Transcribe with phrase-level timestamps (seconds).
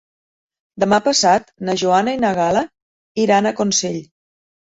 [0.83, 2.65] Demà passat na Joana i na Gal·la
[3.27, 4.01] iran a Consell.